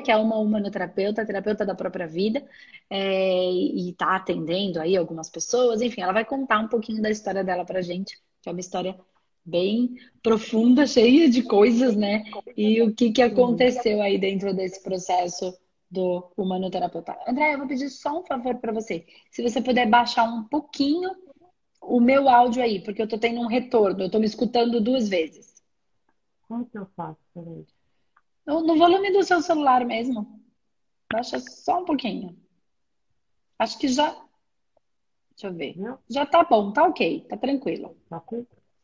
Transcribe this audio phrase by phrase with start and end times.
[0.00, 2.46] Que é uma humanoterapeuta, terapeuta da própria vida,
[2.88, 5.82] é, e está atendendo aí algumas pessoas.
[5.82, 8.98] Enfim, ela vai contar um pouquinho da história dela pra gente, que é uma história
[9.44, 12.24] bem profunda, cheia de coisas, né?
[12.56, 15.56] E o que, que aconteceu aí dentro desse processo
[15.90, 17.18] do humanoterapeuta.
[17.26, 19.04] André, eu vou pedir só um favor para você.
[19.30, 21.10] Se você puder baixar um pouquinho
[21.80, 25.08] o meu áudio aí, porque eu tô tendo um retorno, eu tô me escutando duas
[25.08, 25.60] vezes.
[26.46, 27.18] Como que eu faço?
[27.34, 27.66] Peraí.
[28.50, 30.40] No, no volume do seu celular mesmo.
[31.12, 32.36] Baixa só um pouquinho.
[33.56, 34.10] Acho que já.
[35.30, 35.76] Deixa eu ver.
[36.08, 37.96] Já tá bom, tá ok, tá tranquilo.
[38.08, 38.20] Tá?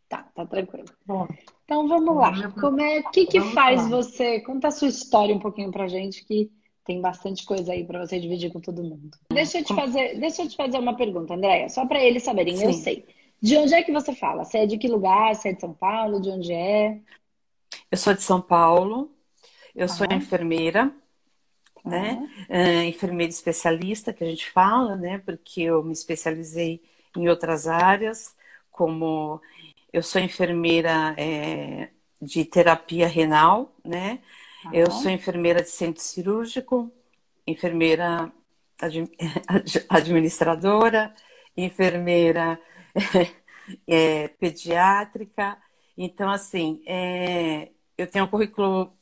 [0.09, 0.85] Tá, tá tranquilo.
[1.05, 1.27] Bom,
[1.65, 2.49] Então vamos lá.
[2.53, 3.89] Como é, o que que faz lá.
[3.89, 4.41] você?
[4.41, 6.49] Conta a sua história um pouquinho pra gente, que
[6.85, 9.19] tem bastante coisa aí pra você dividir com todo mundo.
[9.33, 12.55] Deixa eu te fazer, deixa eu te fazer uma pergunta, Andréia, só pra eles saberem,
[12.63, 12.81] eu Sim.
[12.81, 13.07] sei.
[13.43, 14.45] De onde é que você fala?
[14.45, 15.35] Você é de que lugar?
[15.35, 16.21] Você é de São Paulo?
[16.21, 17.01] De onde é?
[17.91, 19.11] eu sou de São Paulo,
[19.77, 20.15] eu sou Tá.
[20.17, 20.93] enfermeira,
[21.85, 22.29] né?
[22.49, 25.19] É, enfermeira especialista, que a gente fala, né?
[25.19, 26.83] Porque eu me especializei
[27.17, 28.35] em outras áreas,
[28.71, 29.41] como
[29.93, 34.21] eu sou enfermeira é, de terapia renal, né?
[34.63, 34.71] Tá.
[34.73, 36.93] Eu sou enfermeira de centro cirúrgico,
[37.47, 38.33] enfermeira
[38.81, 39.17] admi-
[39.89, 41.15] administradora,
[41.57, 42.61] enfermeira
[43.87, 45.59] é, pediátrica.
[45.97, 48.96] Então, assim, é, eu tenho um currículo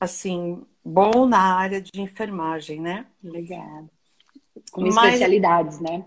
[0.00, 3.06] assim bom na área de enfermagem, né?
[3.22, 3.88] Legal.
[4.72, 6.04] Com Mas- especialidades, né?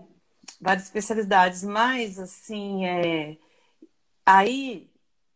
[0.60, 3.36] Várias especialidades, mas assim, é,
[4.24, 4.88] aí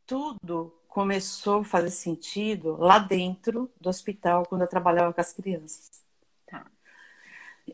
[0.07, 5.91] tudo começou a fazer sentido lá dentro do hospital, quando eu trabalhava com as crianças.
[6.47, 6.65] Tá.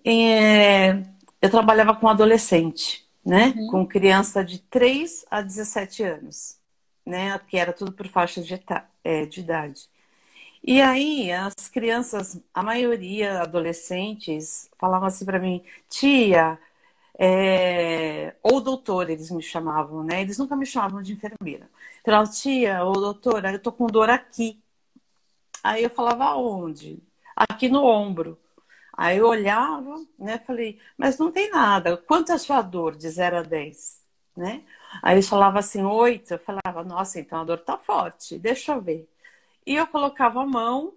[0.05, 1.03] É,
[1.41, 3.55] eu trabalhava com adolescente, né?
[3.57, 3.67] Uhum.
[3.69, 6.59] Com criança de 3 a 17 anos,
[7.05, 7.39] né?
[7.47, 8.59] Que era tudo por faixa de,
[9.05, 9.89] é, de idade.
[10.65, 16.59] E aí, as crianças, a maioria adolescentes, falavam assim para mim, tia,
[17.19, 20.23] é, ou doutora, eles me chamavam, né?
[20.23, 21.71] Eles nunca me chamavam de enfermeira.
[22.05, 24.63] Falavam, tia, ou doutora, eu tô com dor aqui.
[25.63, 27.03] Aí eu falava, aonde?
[27.37, 28.39] Aqui no ombro.
[28.97, 30.39] Aí eu olhava, né?
[30.41, 31.97] Falei, mas não tem nada.
[31.97, 34.03] Quanto é a sua dor de 0 a 10?
[34.37, 34.65] Né?
[35.03, 36.35] Aí eles falavam assim, 8.
[36.35, 39.09] Eu falava, nossa, então a dor tá forte, deixa eu ver.
[39.67, 40.95] E eu colocava a mão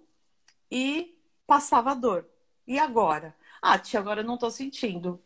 [0.70, 1.16] e
[1.46, 2.26] passava a dor.
[2.66, 3.34] E agora?
[3.62, 5.22] Ah, tia, agora eu não tô sentindo.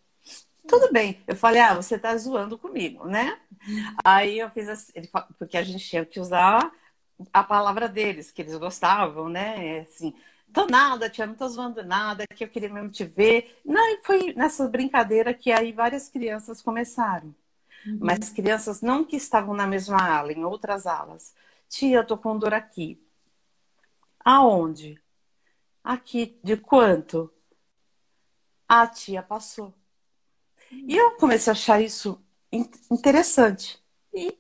[0.68, 1.22] Tudo bem.
[1.26, 3.40] Eu falei, ah, você tá zoando comigo, né?
[4.04, 4.92] Aí eu fiz assim,
[5.38, 6.72] porque a gente tinha que usar
[7.32, 9.80] a palavra deles, que eles gostavam, né?
[9.80, 10.14] Assim,
[10.52, 13.60] tô nada, tia, não tô zoando nada, que eu queria mesmo te ver.
[13.64, 17.34] Não, e foi nessa brincadeira que aí várias crianças começaram.
[17.98, 21.34] Mas crianças não que estavam na mesma ala, em outras alas.
[21.68, 23.00] Tia, eu tô com dor aqui.
[24.24, 24.98] Aonde?
[25.84, 26.38] Aqui.
[26.44, 27.32] De quanto?
[28.68, 29.74] A tia passou.
[30.70, 32.20] E eu comecei a achar isso
[32.52, 33.82] in- interessante.
[34.12, 34.36] E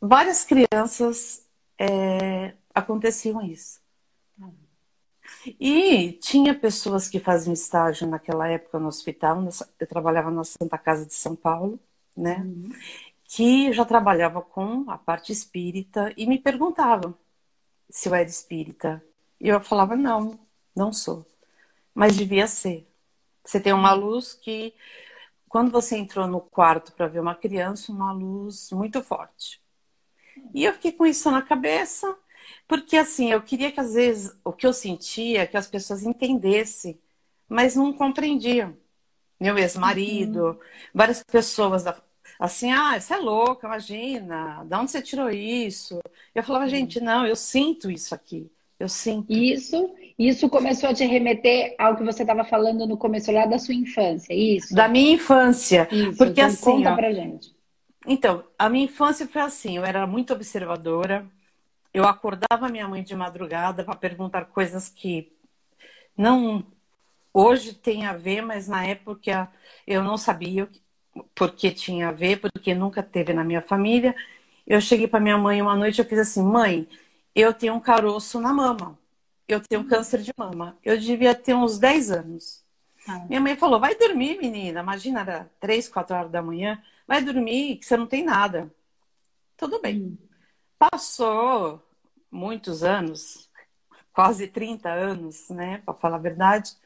[0.00, 1.46] várias crianças
[1.78, 3.80] é, aconteciam isso.
[5.60, 9.42] E tinha pessoas que faziam estágio naquela época no hospital,
[9.78, 11.78] eu trabalhava na Santa Casa de São Paulo,
[12.16, 12.46] né?
[13.24, 17.14] Que já trabalhava com a parte espírita e me perguntavam
[17.90, 19.04] se eu era espírita.
[19.40, 20.38] E eu falava, não,
[20.76, 21.26] não sou.
[21.94, 22.88] Mas devia ser.
[23.44, 24.74] Você tem uma luz que,
[25.48, 29.60] quando você entrou no quarto para ver uma criança, uma luz muito forte.
[30.54, 32.16] E eu fiquei com isso na cabeça,
[32.68, 37.00] porque assim, eu queria que às vezes o que eu sentia, que as pessoas entendessem,
[37.48, 38.76] mas não compreendiam.
[39.40, 40.58] Meu ex-marido,
[40.94, 42.00] várias pessoas da-
[42.40, 46.00] assim, ah, você é louca, imagina, de onde você tirou isso?
[46.34, 49.32] Eu falava, gente, não, eu sinto isso aqui, eu sinto.
[49.32, 53.58] Isso, isso começou a te remeter ao que você estava falando no começo lá da
[53.58, 54.74] sua infância, isso?
[54.74, 57.54] Da minha infância, Isso, porque então assim, conta ó, pra gente.
[58.06, 61.26] Então, a minha infância foi assim, eu era muito observadora.
[61.92, 65.32] Eu acordava minha mãe de madrugada para perguntar coisas que
[66.16, 66.64] não
[67.32, 69.50] hoje tem a ver, mas na época
[69.86, 70.68] eu não sabia
[71.34, 74.14] porque tinha a ver, porque nunca teve na minha família.
[74.66, 76.88] Eu cheguei para minha mãe uma noite e eu fiz assim: "Mãe,
[77.42, 78.98] eu tenho um caroço na mama.
[79.46, 80.76] Eu tenho câncer de mama.
[80.82, 82.64] Eu devia ter uns 10 anos.
[83.06, 83.24] Ah.
[83.28, 84.80] Minha mãe falou: vai dormir, menina.
[84.80, 86.82] Imagina, era 3, 4 horas da manhã.
[87.06, 88.72] Vai dormir, que você não tem nada.
[89.56, 90.18] Tudo bem.
[90.78, 91.82] Passou
[92.30, 93.48] muitos anos,
[94.12, 96.76] quase 30 anos, né, para falar a verdade.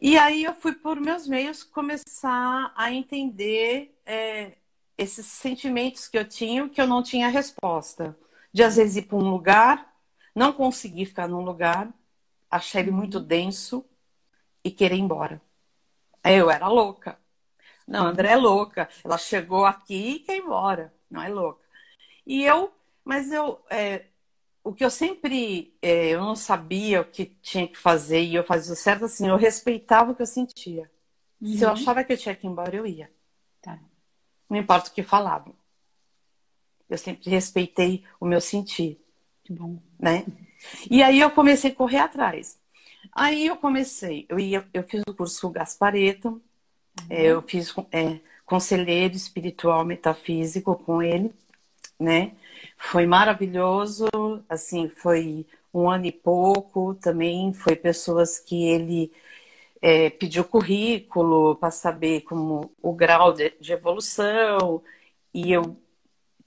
[0.00, 4.52] E aí eu fui por meus meios começar a entender é,
[4.96, 8.16] esses sentimentos que eu tinha, que eu não tinha resposta.
[8.52, 9.94] De às vezes ir para um lugar,
[10.34, 11.92] não conseguir ficar num lugar,
[12.50, 13.84] achar ele muito denso
[14.64, 15.40] e querer ir embora.
[16.24, 17.18] Eu era louca.
[17.86, 18.88] Não, André é louca.
[19.04, 20.92] Ela chegou aqui e quer ir embora.
[21.10, 21.64] Não é louca.
[22.26, 22.72] E eu,
[23.04, 24.06] mas eu, é,
[24.62, 28.44] o que eu sempre, é, eu não sabia o que tinha que fazer e eu
[28.44, 30.90] fazia certo assim, eu respeitava o que eu sentia.
[31.40, 31.56] Uhum.
[31.56, 31.74] Se eu uhum.
[31.74, 33.10] achava que eu tinha que ir embora, eu ia.
[33.60, 33.78] Tá.
[34.48, 35.54] Não importa o que falavam.
[36.90, 39.00] Eu sempre respeitei o meu sentir.
[39.44, 39.78] Que bom.
[39.98, 40.26] Né?
[40.90, 42.58] E aí eu comecei a correr atrás.
[43.14, 46.42] Aí eu comecei, eu, ia, eu fiz o curso com o Gaspareto, uhum.
[47.08, 51.32] Eu fiz é, conselheiro espiritual metafísico com ele,
[51.98, 52.32] né?
[52.76, 54.08] Foi maravilhoso,
[54.48, 59.12] assim, foi um ano e pouco também, foi pessoas que ele
[59.80, 64.82] é, pediu currículo para saber como o grau de, de evolução,
[65.32, 65.76] e eu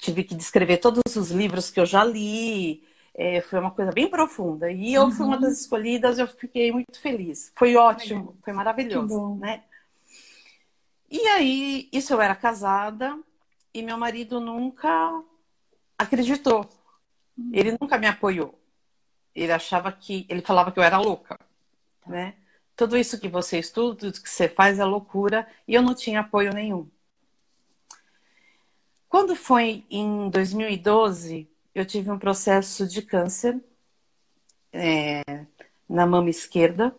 [0.03, 2.83] tive que descrever todos os livros que eu já li,
[3.13, 4.69] é, foi uma coisa bem profunda.
[4.69, 5.11] E eu uhum.
[5.11, 7.53] fui uma das escolhidas, eu fiquei muito feliz.
[7.55, 9.63] Foi ótimo, foi maravilhoso, né?
[11.09, 13.17] E aí, isso eu era casada
[13.73, 15.23] e meu marido nunca
[15.97, 16.67] acreditou.
[17.37, 17.51] Uhum.
[17.53, 18.59] Ele nunca me apoiou.
[19.33, 21.37] Ele achava que, ele falava que eu era louca,
[22.01, 22.11] tá.
[22.11, 22.35] né?
[22.75, 26.21] Tudo isso que você estuda, tudo que você faz é loucura e eu não tinha
[26.21, 26.89] apoio nenhum.
[29.13, 33.63] Quando foi em 2012, eu tive um processo de câncer
[34.71, 35.21] é,
[35.87, 36.95] na mama esquerda.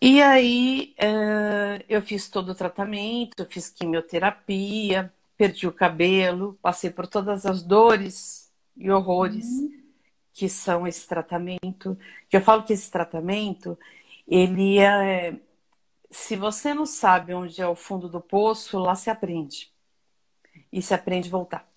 [0.00, 7.08] E aí é, eu fiz todo o tratamento, fiz quimioterapia, perdi o cabelo, passei por
[7.08, 9.82] todas as dores e horrores uhum.
[10.32, 11.98] que são esse tratamento.
[12.30, 13.76] Que eu falo que esse tratamento,
[14.28, 15.40] ele é.
[16.08, 19.71] Se você não sabe onde é o fundo do poço, lá se aprende.
[20.72, 21.72] E se aprende a voltar.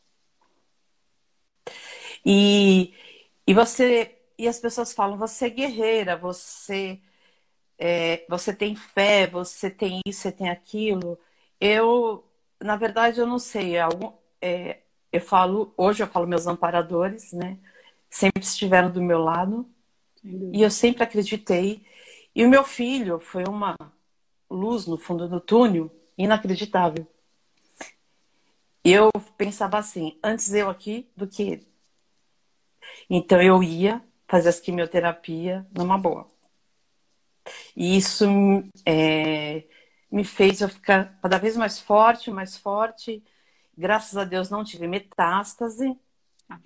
[2.25, 2.93] E,
[3.47, 6.99] e você e as pessoas falam, você é guerreira, você
[7.77, 11.19] é, você tem fé, você tem isso, você tem aquilo.
[11.59, 12.23] Eu,
[12.61, 13.77] na verdade, eu não sei.
[13.79, 14.81] Algum, é,
[15.11, 17.57] eu falo, hoje eu falo meus amparadores, né?
[18.09, 19.69] Sempre estiveram do meu lado.
[20.23, 21.85] E eu sempre acreditei.
[22.35, 23.75] E o meu filho foi uma
[24.49, 27.07] luz no fundo do túnel inacreditável.
[28.85, 31.67] Eu pensava assim, antes eu aqui do que ele.
[33.09, 36.27] Então eu ia fazer as quimioterapia numa boa.
[37.75, 38.25] E isso
[38.85, 39.63] é,
[40.11, 43.23] me fez eu ficar cada vez mais forte, mais forte.
[43.75, 45.97] Graças a Deus não tive metástase.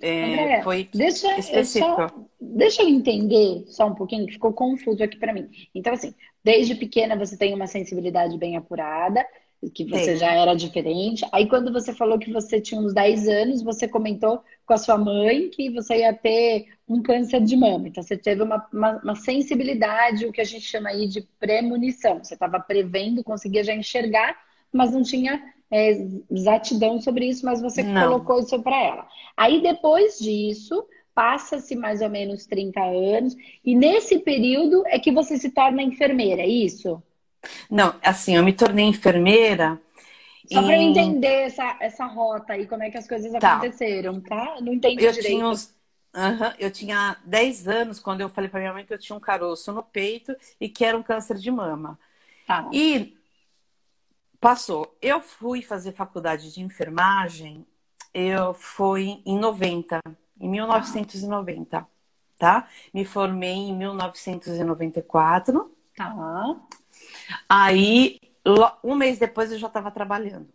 [0.01, 2.29] É, André, foi deixa, específico.
[2.39, 5.49] deixa eu entender só um pouquinho, que ficou confuso aqui para mim.
[5.73, 6.13] Então, assim,
[6.43, 9.25] desde pequena você tem uma sensibilidade bem apurada,
[9.73, 10.17] que você Sim.
[10.17, 11.25] já era diferente.
[11.31, 14.97] Aí, quando você falou que você tinha uns 10 anos, você comentou com a sua
[14.97, 17.87] mãe que você ia ter um câncer de mama.
[17.87, 22.23] Então, você teve uma, uma, uma sensibilidade, o que a gente chama aí de premonição.
[22.23, 24.37] Você estava prevendo, conseguia já enxergar,
[24.71, 28.01] mas não tinha é, exatidão sobre isso, mas você não.
[28.01, 29.07] colocou isso para ela.
[29.35, 33.35] Aí, depois disso, passa-se mais ou menos 30 anos,
[33.65, 37.03] e nesse período é que você se torna enfermeira, é isso?
[37.69, 39.79] Não, assim, eu me tornei enfermeira.
[40.51, 40.91] Só para em...
[40.91, 43.57] entender essa, essa rota aí, como é que as coisas tá.
[43.57, 44.57] aconteceram, tá?
[44.61, 45.35] Não entendi eu direito.
[45.35, 45.77] Tinha uns...
[46.15, 46.53] Uhum.
[46.57, 49.71] Eu tinha 10 anos quando eu falei para minha mãe que eu tinha um caroço
[49.71, 51.99] no peito e que era um câncer de mama.
[52.47, 52.67] Tá.
[52.73, 53.15] E
[54.39, 54.97] passou.
[54.99, 57.63] Eu fui fazer faculdade de enfermagem,
[58.11, 59.99] eu fui em 90,
[60.39, 61.87] em 1990,
[62.39, 62.67] tá?
[62.91, 65.75] Me formei em 1994.
[65.95, 66.15] Tá.
[67.47, 68.19] Aí,
[68.83, 70.49] um mês depois, eu já estava trabalhando.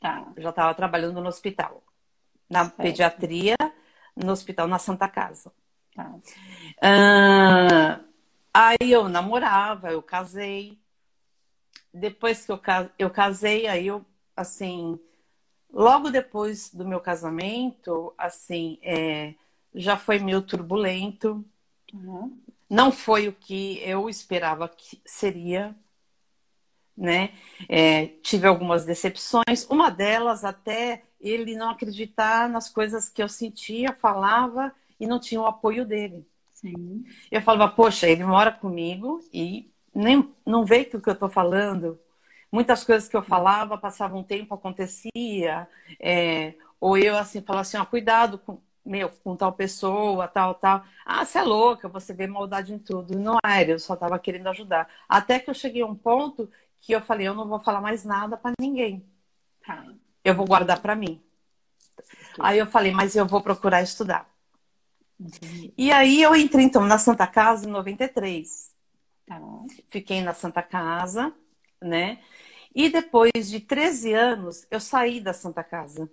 [0.00, 0.32] Tá.
[0.36, 1.82] Eu já estava trabalhando no hospital.
[2.48, 2.76] Na certo.
[2.76, 3.56] pediatria,
[4.14, 5.52] no hospital, na Santa Casa.
[5.94, 6.14] Tá.
[6.82, 8.00] Ah,
[8.52, 10.78] aí eu namorava, eu casei.
[11.92, 12.60] Depois que eu,
[12.98, 14.04] eu casei, aí eu,
[14.36, 14.98] assim,
[15.72, 19.34] logo depois do meu casamento, assim, é,
[19.74, 21.44] já foi meio turbulento.
[21.92, 22.38] Uhum.
[22.68, 25.74] Não foi o que eu esperava que seria
[26.96, 27.30] né?
[27.68, 29.66] É, tive algumas decepções.
[29.68, 35.40] Uma delas, até ele não acreditar nas coisas que eu sentia, falava e não tinha
[35.40, 36.26] o apoio dele.
[36.52, 37.04] Sim.
[37.30, 41.98] Eu falava, poxa, ele mora comigo e nem, não vê o que eu estou falando.
[42.50, 45.68] Muitas coisas que eu falava, passava um tempo, acontecia.
[46.00, 50.84] É, ou eu, assim, falava assim, ó, cuidado com, meu, com tal pessoa, tal, tal.
[51.04, 53.18] Ah, você é louca, você vê maldade em tudo.
[53.18, 54.88] Não era, eu só estava querendo ajudar.
[55.08, 56.48] Até que eu cheguei a um ponto
[56.84, 59.04] que eu falei, eu não vou falar mais nada para ninguém.
[59.66, 59.86] Tá.
[60.22, 61.22] Eu vou guardar para mim.
[62.38, 64.28] Aí eu falei, mas eu vou procurar estudar.
[65.78, 68.70] E aí eu entrei então na Santa Casa em 93.
[69.26, 69.40] Tá.
[69.88, 71.32] Fiquei na Santa Casa,
[71.80, 72.18] né?
[72.74, 76.10] E depois de 13 anos, eu saí da Santa Casa.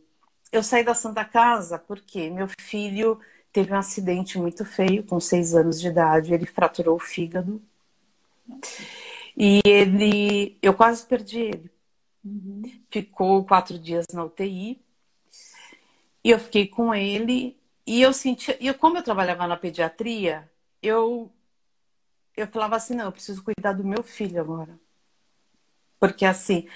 [0.51, 3.19] Eu saí da Santa Casa porque meu filho
[3.51, 7.61] teve um acidente muito feio, com seis anos de idade, ele fraturou o fígado.
[9.43, 11.71] E ele, eu quase perdi ele.
[12.23, 12.61] Uhum.
[12.91, 14.79] Ficou quatro dias na UTI.
[16.23, 17.59] E eu fiquei com ele.
[17.87, 20.47] E eu senti, e como eu trabalhava na pediatria,
[20.79, 21.31] eu
[22.37, 24.79] eu falava assim, não, eu preciso cuidar do meu filho agora.
[25.99, 26.67] Porque assim,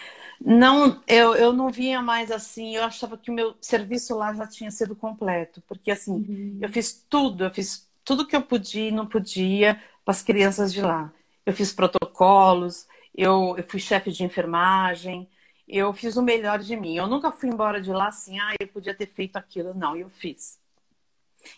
[0.41, 4.47] não, eu, eu não vinha mais assim, eu achava que o meu serviço lá já
[4.47, 6.59] tinha sido completo, porque assim, uhum.
[6.61, 10.73] eu fiz tudo, eu fiz tudo que eu podia e não podia para as crianças
[10.73, 11.13] de lá.
[11.45, 15.29] Eu fiz protocolos, eu, eu fui chefe de enfermagem,
[15.67, 16.95] eu fiz o melhor de mim.
[16.95, 19.73] Eu nunca fui embora de lá assim, ah, eu podia ter feito aquilo.
[19.73, 20.59] Não, eu fiz.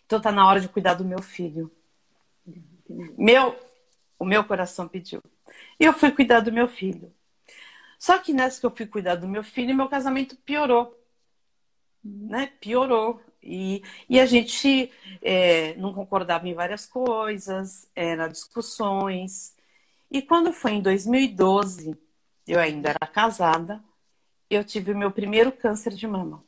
[0.05, 1.71] Então tá na hora de cuidar do meu filho.
[3.17, 3.57] Meu,
[4.17, 5.21] o meu coração pediu.
[5.79, 7.13] E eu fui cuidar do meu filho.
[7.99, 10.95] Só que nessa que eu fui cuidar do meu filho, meu casamento piorou.
[12.03, 12.47] Né?
[12.59, 13.21] Piorou.
[13.41, 14.91] E, e a gente
[15.21, 19.56] é, não concordava em várias coisas, era discussões.
[20.09, 21.97] E quando foi em 2012,
[22.47, 23.83] eu ainda era casada,
[24.49, 26.43] eu tive o meu primeiro câncer de mama,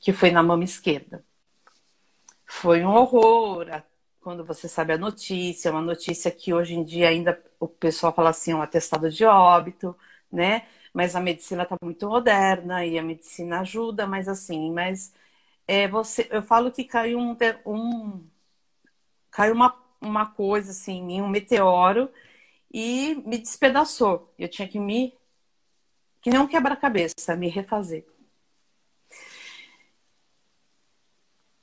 [0.00, 1.24] que foi na mama esquerda.
[2.46, 3.66] Foi um horror
[4.20, 8.30] quando você sabe a notícia, uma notícia que hoje em dia ainda o pessoal fala
[8.30, 9.96] assim, um atestado de óbito,
[10.30, 10.66] né?
[10.92, 15.12] Mas a medicina está muito moderna e a medicina ajuda, mas assim, mas
[15.66, 17.36] é, você, eu falo que caiu um,
[17.66, 18.28] um
[19.30, 22.10] caiu uma, uma coisa assim, um meteoro
[22.72, 24.32] e me despedaçou.
[24.38, 25.16] Eu tinha que me
[26.20, 28.04] que um quebra-cabeça, me refazer.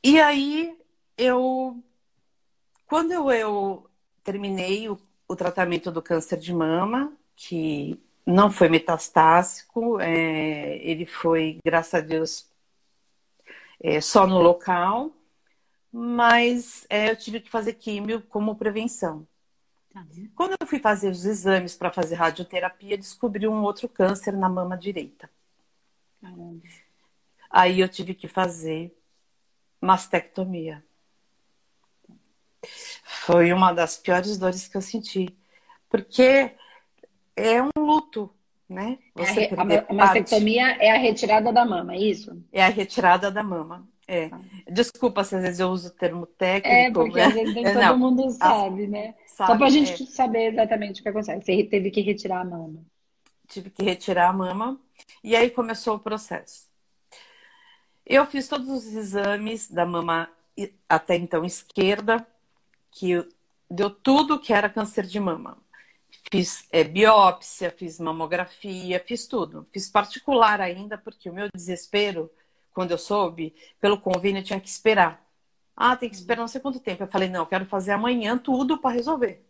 [0.04, 0.78] E aí
[1.18, 1.84] eu
[2.86, 3.90] quando eu, eu
[4.24, 11.60] terminei o, o, tratamento do câncer de mama, que não foi metastásico, é, ele foi,
[11.66, 12.50] graças a Deus,
[13.80, 15.12] é, só no local,
[15.92, 19.28] mas é, eu tive que fazer químio como prevenção.
[20.36, 24.78] Quando eu fui fazer os exames para fazer radioterapia, descobri um outro câncer na mama
[24.78, 25.30] direita.
[26.22, 26.62] Caramba.
[27.50, 28.94] Aí eu tive que fazer
[29.80, 30.84] mastectomia.
[33.04, 35.28] Foi uma das piores dores que eu senti.
[35.90, 36.52] Porque
[37.36, 38.34] é um luto,
[38.68, 38.98] né?
[39.16, 42.44] É Você a, a, a mastectomia é a retirada da mama, é isso?
[42.52, 43.88] É a retirada da mama.
[44.08, 44.30] É.
[44.32, 44.40] Ah.
[44.72, 46.76] Desculpa se às vezes eu uso o termo técnico.
[46.76, 47.26] É, porque né?
[47.26, 49.16] às vezes nem todo Não, mundo sabe, né?
[49.28, 50.06] Sabe, Só para a gente é.
[50.06, 51.46] saber exatamente o que acontece.
[51.46, 52.86] Você teve que retirar a mama.
[53.48, 54.80] Tive que retirar a mama.
[55.24, 56.68] E aí começou o processo.
[58.06, 60.30] Eu fiz todos os exames da mama
[60.88, 62.26] até então esquerda,
[62.92, 63.28] que
[63.70, 65.58] deu tudo que era câncer de mama.
[66.32, 69.68] Fiz é, biópsia, fiz mamografia, fiz tudo.
[69.72, 72.32] Fiz particular ainda, porque o meu desespero,
[72.76, 75.26] quando eu soube, pelo convênio eu tinha que esperar.
[75.76, 77.02] Ah, tem que esperar não sei quanto tempo.
[77.02, 79.44] Eu falei, não, eu quero fazer amanhã tudo para resolver.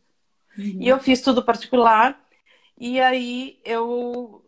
[0.58, 0.78] Uhum.
[0.80, 2.24] E eu fiz tudo particular.
[2.78, 4.46] E aí eu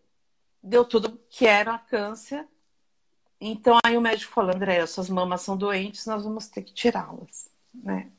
[0.62, 2.48] deu tudo que era câncer.
[3.42, 7.50] Então aí o médico falou, André, suas mamas são doentes, nós vamos ter que tirá-las,
[7.74, 8.12] né?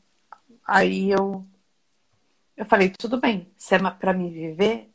[0.64, 1.44] Aí eu,
[2.56, 4.90] eu falei, tudo bem, se é para me viver,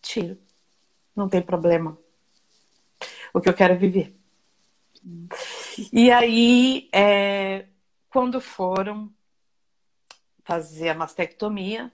[0.00, 0.38] tiro.
[1.14, 1.98] Não tem problema.
[3.32, 4.15] O que eu quero é viver.
[5.92, 7.66] E aí, é,
[8.08, 9.12] quando foram
[10.44, 11.92] fazer a mastectomia,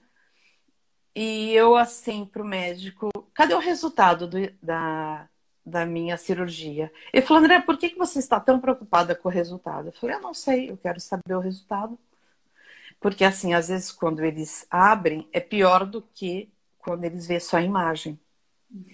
[1.15, 5.29] e eu assim para o médico, cadê o resultado do, da,
[5.65, 6.93] da minha cirurgia?
[7.13, 9.89] Ele falou, André, por que, que você está tão preocupada com o resultado?
[9.89, 11.99] Eu falei, eu não sei, eu quero saber o resultado.
[13.01, 17.57] Porque, assim, às vezes quando eles abrem, é pior do que quando eles vê só
[17.59, 18.19] a imagem.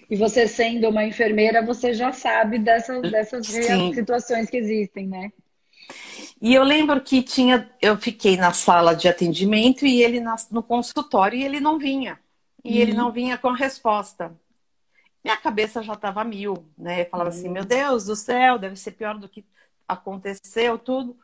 [0.09, 5.31] E você sendo uma enfermeira, você já sabe dessas, dessas situações que existem, né?
[6.41, 10.63] E eu lembro que tinha, eu fiquei na sala de atendimento e ele na, no
[10.63, 12.19] consultório e ele não vinha.
[12.63, 12.77] E uhum.
[12.77, 14.37] ele não vinha com resposta.
[15.23, 17.01] Minha cabeça já estava mil, né?
[17.01, 17.35] Eu falava uhum.
[17.35, 19.45] assim, meu Deus do céu, deve ser pior do que
[19.87, 21.17] aconteceu, tudo.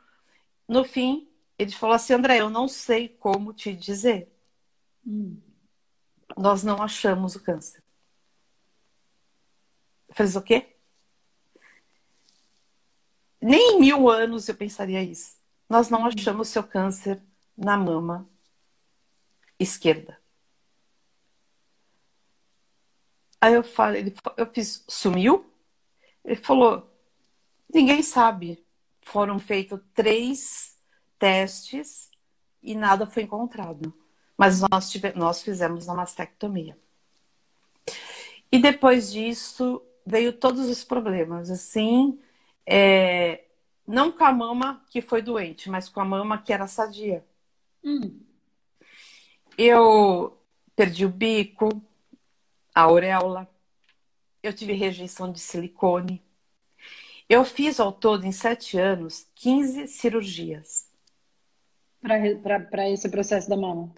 [0.68, 4.30] No fim, ele falou assim, André, eu não sei como te dizer.
[5.06, 5.38] Hum.
[6.38, 7.85] Nós não achamos o câncer.
[10.16, 10.76] Falei, o quê?
[13.42, 15.36] Nem em mil anos eu pensaria isso.
[15.70, 17.22] Nós não achamos seu câncer
[17.56, 18.28] na mama
[19.60, 20.18] esquerda.
[23.42, 25.54] Aí eu falei, ele, eu fiz, sumiu?
[26.24, 26.90] Ele falou,
[27.72, 28.66] ninguém sabe.
[29.02, 30.80] Foram feitos três
[31.20, 32.10] testes
[32.64, 33.94] e nada foi encontrado.
[34.38, 36.78] Mas nós, tive, nós fizemos uma mastectomia.
[38.52, 42.20] E depois disso veio todos os problemas, assim,
[42.66, 43.46] é,
[43.88, 47.26] não com a mama que foi doente, mas com a mama que era sadia.
[47.84, 48.20] Hum.
[49.58, 50.38] Eu
[50.76, 51.82] perdi o bico,
[52.74, 53.50] a auréola,
[54.44, 56.22] eu tive rejeição de silicone.
[57.28, 60.88] Eu fiz ao todo, em sete anos, 15 cirurgias.
[62.02, 63.92] Para esse processo da mama?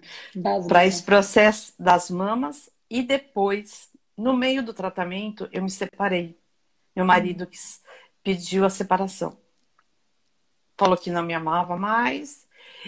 [0.66, 2.70] Para esse processo das mamas.
[2.88, 6.36] E depois, no meio do tratamento, eu me separei.
[6.94, 7.48] Meu marido
[8.22, 9.38] pediu a separação.
[10.76, 12.46] Falou que não me amava mais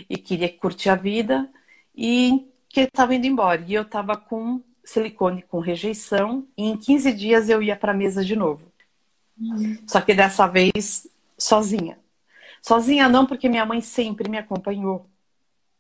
[0.08, 1.48] e queria curtir a vida
[1.94, 3.64] e que estava indo embora.
[3.66, 7.96] E eu estava com silicone com rejeição e em 15 dias eu ia para a
[7.96, 8.70] mesa de novo.
[9.38, 9.78] Uhum.
[9.86, 11.06] Só que dessa vez
[11.38, 11.96] sozinha.
[12.60, 15.06] Sozinha não, porque minha mãe sempre me acompanhou.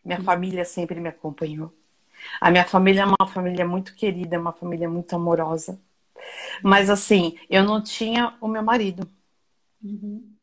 [0.04, 0.24] Minha uhum.
[0.24, 1.74] família sempre me acompanhou.
[2.40, 5.80] A minha família é uma família muito querida, é uma família muito amorosa.
[6.62, 9.08] Mas assim, eu não tinha o meu marido.
[9.82, 10.34] Uhum.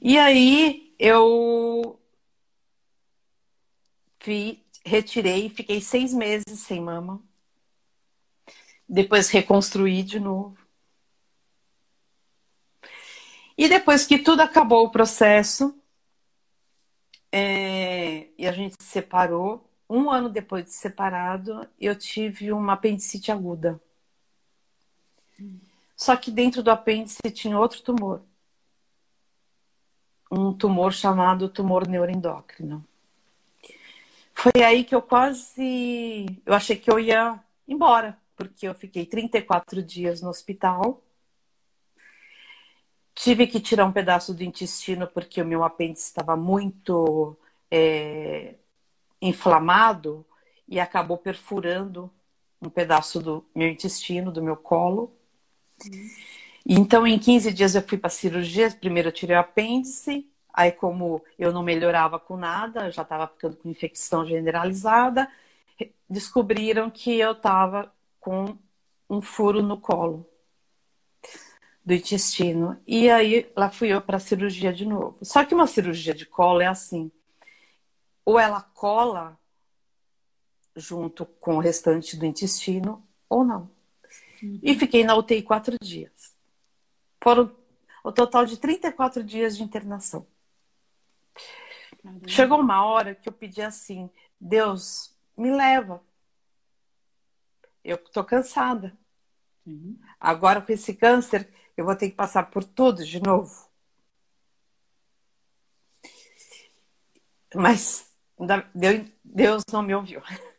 [0.00, 1.98] E aí eu
[4.20, 7.22] fui, retirei, fiquei seis meses sem mama
[8.88, 10.56] depois reconstruir de novo.
[13.58, 15.74] E depois que tudo acabou o processo,
[17.32, 23.30] é, e a gente se separou, um ano depois de separado, eu tive uma apendicite
[23.30, 23.80] aguda.
[25.96, 28.22] Só que dentro do apêndice tinha outro tumor.
[30.30, 32.84] Um tumor chamado tumor neuroendócrino.
[34.34, 36.26] Foi aí que eu quase.
[36.44, 41.02] Eu achei que eu ia embora porque eu fiquei 34 dias no hospital.
[43.14, 47.34] Tive que tirar um pedaço do intestino porque o meu apêndice estava muito
[47.70, 48.56] é,
[49.26, 50.24] inflamado
[50.68, 52.10] e acabou perfurando
[52.60, 55.14] um pedaço do meu intestino, do meu colo.
[55.84, 56.08] Uhum.
[56.68, 58.70] Então, em 15 dias eu fui para cirurgia.
[58.70, 63.56] Primeiro eu tirei o apêndice, aí como eu não melhorava com nada, já estava ficando
[63.56, 65.30] com infecção generalizada,
[66.08, 68.56] descobriram que eu estava com
[69.08, 70.28] um furo no colo
[71.84, 72.80] do intestino.
[72.84, 75.16] E aí lá fui eu para a cirurgia de novo.
[75.22, 77.12] Só que uma cirurgia de colo é assim:
[78.26, 79.38] ou ela cola
[80.74, 83.70] junto com o restante do intestino, ou não.
[84.42, 84.60] Uhum.
[84.62, 86.36] E fiquei na UTI quatro dias.
[87.22, 87.56] Foram
[88.04, 90.26] o total de 34 dias de internação.
[92.26, 94.10] Chegou uma hora que eu pedi assim:
[94.40, 96.02] Deus, me leva,
[97.82, 98.96] eu tô cansada.
[99.64, 99.98] Uhum.
[100.20, 103.66] Agora, com esse câncer, eu vou ter que passar por tudo de novo.
[107.54, 108.15] Mas
[109.24, 110.22] Deus não me ouviu.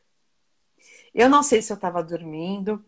[1.14, 2.86] Eu não sei se eu estava dormindo,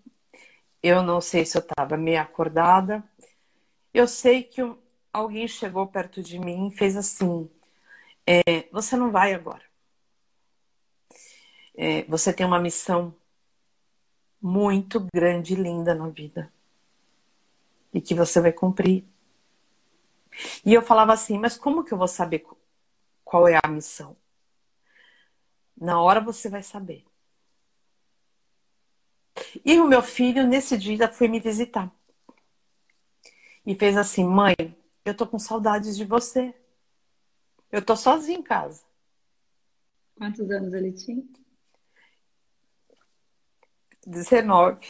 [0.84, 3.04] eu não sei se eu estava meio acordada.
[3.91, 4.62] Eu sei que
[5.12, 7.49] alguém chegou perto de mim e fez assim:
[8.28, 9.63] é, Você não vai agora.
[11.75, 13.15] É, você tem uma missão
[14.41, 16.52] muito grande e linda na vida.
[17.93, 19.06] E que você vai cumprir.
[20.65, 22.45] E eu falava assim, mas como que eu vou saber
[23.23, 24.15] qual é a missão?
[25.79, 27.05] Na hora você vai saber.
[29.63, 31.91] E o meu filho, nesse dia, foi me visitar.
[33.65, 34.55] E fez assim: mãe,
[35.05, 36.53] eu tô com saudades de você.
[37.71, 38.83] Eu tô sozinha em casa.
[40.15, 41.23] Quantos anos ele tinha?
[44.05, 44.85] 19.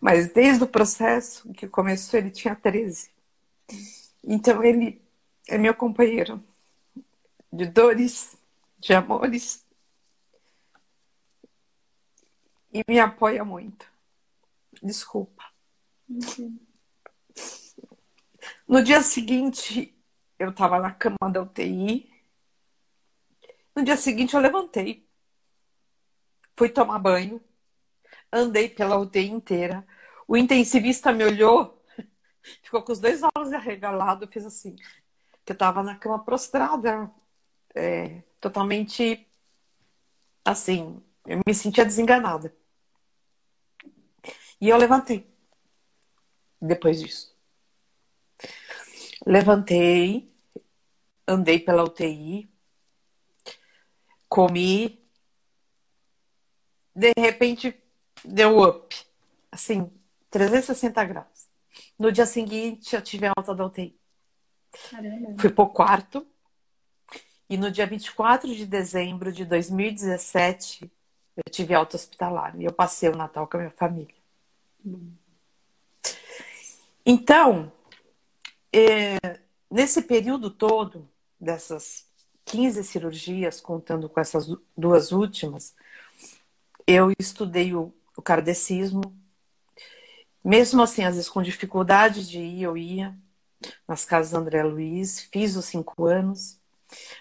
[0.00, 3.10] Mas desde o processo que começou, ele tinha 13.
[4.24, 5.00] Então ele
[5.48, 6.42] é meu companheiro
[7.52, 8.36] de dores,
[8.80, 9.64] de amores.
[12.72, 13.86] E me apoia muito.
[14.82, 15.44] Desculpa.
[18.66, 19.94] No dia seguinte,
[20.38, 22.10] eu estava na cama da UTI.
[23.76, 25.10] No dia seguinte, eu levantei
[26.60, 27.42] fui tomar banho,
[28.30, 29.86] andei pela UTI inteira.
[30.28, 31.82] O intensivista me olhou,
[32.62, 34.76] ficou com os dois olhos arregalados, fez assim,
[35.42, 37.10] que eu tava na cama prostrada,
[37.74, 39.26] é, totalmente
[40.44, 42.54] assim, eu me sentia desenganada.
[44.60, 45.26] E eu levantei
[46.60, 47.34] depois disso.
[49.26, 50.32] Levantei,
[51.26, 52.50] andei pela UTI,
[54.28, 55.00] comi,
[56.94, 57.74] de repente
[58.24, 58.96] deu up.
[59.52, 59.90] Assim,
[60.30, 61.48] 360 graus.
[61.98, 63.98] No dia seguinte, eu tive alta da UTI.
[64.90, 65.38] Caramba.
[65.38, 66.26] Fui pro quarto,
[67.50, 70.88] E no dia 24 de dezembro de 2017,
[71.36, 74.14] eu tive alta hospitalar e eu passei o Natal com a minha família.
[77.04, 77.72] Então,
[78.72, 81.08] é, nesse período todo,
[81.40, 82.06] dessas
[82.44, 85.74] 15 cirurgias, contando com essas duas últimas,
[86.86, 88.22] eu estudei o, o.
[90.44, 93.12] Mesmo assim, às vezes com dificuldade de ir, eu ia
[93.88, 96.59] nas casas do André Luiz, fiz os cinco anos,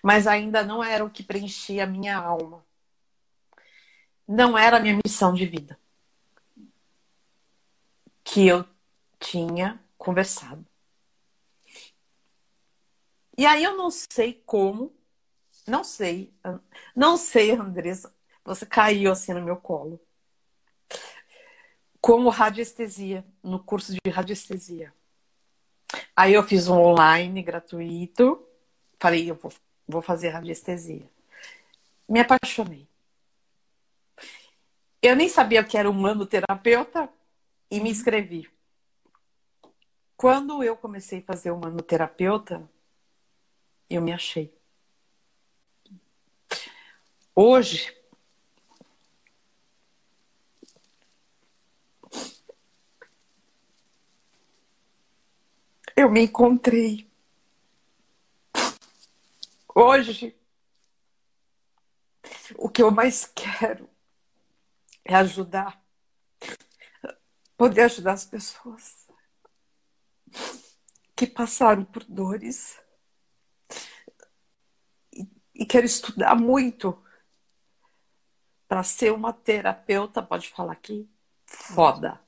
[0.04, 2.66] mas ainda não era o que preenchia a minha alma.
[4.28, 5.80] Não era a minha missão de vida.
[8.24, 8.66] Que eu
[9.20, 10.66] tinha conversado.
[13.38, 14.94] E aí eu não sei como,
[15.66, 16.34] não sei,
[16.96, 20.00] não sei, Andressa, você caiu assim no meu colo.
[22.02, 24.94] Como radiestesia, no curso de radiestesia.
[26.16, 28.46] Aí eu fiz um online gratuito.
[29.00, 29.52] Falei, eu vou,
[29.88, 31.10] vou fazer radiestesia.
[32.08, 32.88] Me apaixonei.
[35.02, 37.10] Eu nem sabia que era humanoterapeuta
[37.72, 38.50] e me inscrevi.
[40.18, 42.70] Quando eu comecei a fazer humanoterapeuta,
[43.90, 44.54] eu me achei.
[47.34, 47.96] Hoje,
[55.96, 57.09] eu me encontrei.
[59.82, 60.38] Hoje,
[62.58, 63.90] o que eu mais quero
[65.06, 65.82] é ajudar,
[67.56, 69.08] poder ajudar as pessoas
[71.16, 72.78] que passaram por dores
[75.14, 77.02] e, quero estudar muito
[78.68, 81.10] para ser uma terapeuta, pode falar aqui,
[81.46, 82.20] foda.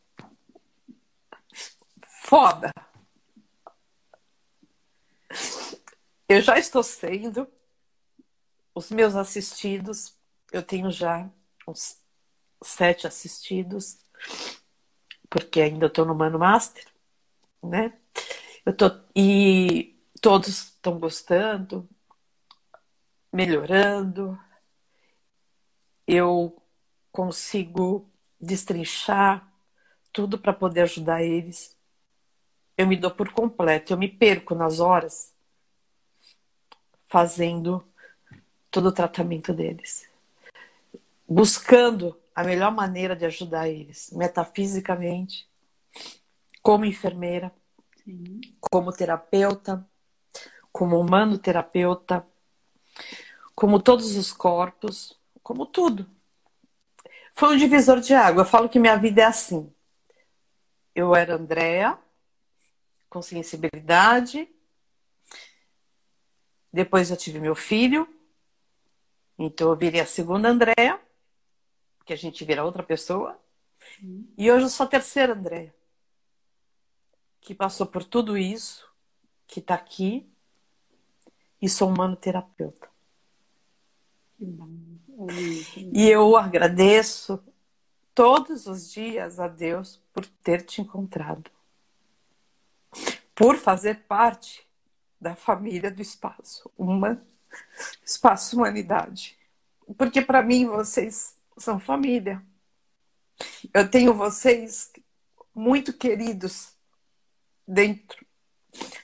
[2.21, 2.71] Foda.
[6.31, 7.45] Eu já estou sendo.
[8.73, 10.17] Os meus assistidos,
[10.49, 11.29] eu tenho já
[11.67, 12.01] uns
[12.63, 13.99] sete assistidos,
[15.29, 16.87] porque ainda estou no Mano Master,
[17.61, 17.99] né?
[18.65, 21.85] Eu tô, e todos estão gostando,
[23.33, 24.39] melhorando.
[26.07, 26.63] Eu
[27.11, 29.53] consigo destrinchar
[30.13, 31.77] tudo para poder ajudar eles.
[32.77, 35.30] Eu me dou por completo, eu me perco nas horas
[37.11, 37.85] fazendo
[38.71, 40.09] todo o tratamento deles,
[41.27, 45.45] buscando a melhor maneira de ajudar eles, metafisicamente,
[46.61, 47.53] como enfermeira,
[48.01, 48.39] Sim.
[48.61, 49.85] como terapeuta,
[50.71, 52.25] como humano terapeuta,
[53.53, 56.09] como todos os corpos, como tudo.
[57.33, 58.43] Foi um divisor de água.
[58.43, 59.69] Eu falo que minha vida é assim.
[60.95, 61.99] Eu era Andréa,
[63.09, 64.47] com sensibilidade,
[66.71, 68.07] depois eu tive meu filho,
[69.37, 70.99] então eu virei a segunda Andréia,
[72.05, 73.37] que a gente vira outra pessoa.
[74.01, 74.27] Uhum.
[74.37, 75.73] E hoje eu sou a terceira Andréia,
[77.41, 78.89] que passou por tudo isso,
[79.47, 80.29] que está aqui,
[81.61, 82.89] e sou humano-terapeuta.
[85.93, 87.43] E eu agradeço
[88.15, 91.51] todos os dias a Deus por ter te encontrado,
[93.35, 94.67] por fazer parte
[95.21, 97.23] da família do espaço, uma
[98.03, 99.37] espaço humanidade.
[99.95, 102.43] Porque para mim vocês são família.
[103.71, 104.91] Eu tenho vocês
[105.53, 106.75] muito queridos
[107.67, 108.25] dentro,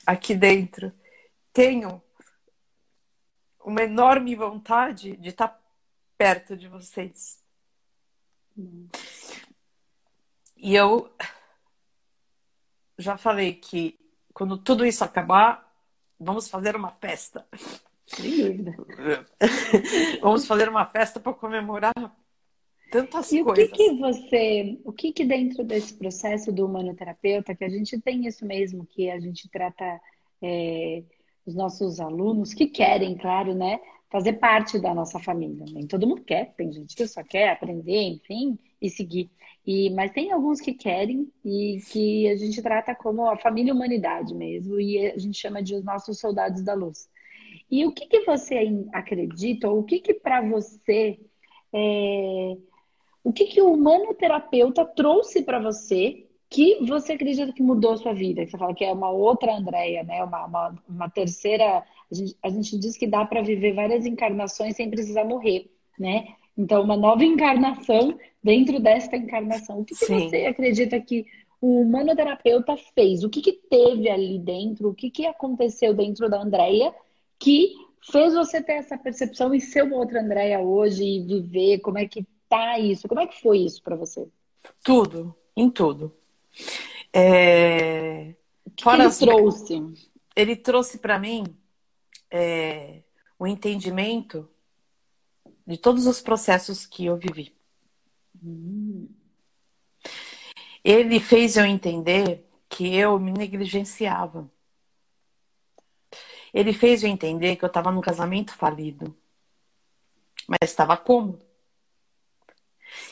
[0.06, 0.92] aqui dentro.
[1.54, 2.02] Tenho
[3.64, 5.62] uma enorme vontade de estar
[6.18, 7.40] perto de vocês.
[10.56, 11.14] E eu
[12.98, 14.00] já falei que
[14.34, 15.67] quando tudo isso acabar,
[16.20, 17.46] Vamos fazer uma festa.
[20.22, 21.94] Vamos fazer uma festa para comemorar
[22.92, 23.70] tantas e coisas.
[23.70, 28.00] o que, que você, o que que dentro desse processo do humanoterapeuta, que a gente
[28.00, 30.00] tem isso mesmo, que a gente trata
[30.42, 31.04] é,
[31.46, 35.66] os nossos alunos que querem, claro, né, fazer parte da nossa família.
[35.72, 39.30] Nem todo mundo quer, tem gente que só quer aprender, enfim, e seguir.
[39.66, 44.34] E, mas tem alguns que querem e que a gente trata como a família humanidade
[44.34, 47.10] mesmo, e a gente chama de os nossos soldados da luz.
[47.70, 51.20] E o que, que você acredita, ou o que, que para você,
[51.74, 52.58] é...
[53.24, 58.13] o que, que o humanoterapeuta trouxe para você que você acredita que mudou a sua
[58.13, 58.46] vida?
[58.46, 60.24] Que você fala que é uma outra Andréia, né?
[60.24, 61.84] Uma, uma, uma terceira.
[62.10, 66.36] A gente, a gente diz que dá para viver várias encarnações sem precisar morrer, né?
[66.58, 69.80] Então, uma nova encarnação dentro desta encarnação.
[69.80, 71.26] O que, que você acredita que
[71.62, 73.24] o humanoterapeuta fez?
[73.24, 74.89] O que, que teve ali dentro?
[74.89, 76.93] O que, que aconteceu dentro da Andrea
[77.39, 77.76] que
[78.12, 81.80] fez você ter essa percepção e ser uma outra Andréia hoje e viver?
[81.80, 83.08] Como é que tá isso?
[83.08, 84.28] Como é que foi isso para você?
[84.84, 86.12] Tudo, em tudo.
[87.13, 88.34] É...
[88.65, 89.84] O que, que ele trouxe?
[90.36, 91.43] Ele trouxe para mim
[92.30, 93.02] é,
[93.39, 94.48] o entendimento
[95.68, 97.54] de todos os processos que eu vivi.
[100.82, 104.50] Ele fez eu entender que eu me negligenciava.
[106.54, 109.14] Ele fez eu entender que eu estava num casamento falido,
[110.48, 111.46] mas estava cômodo.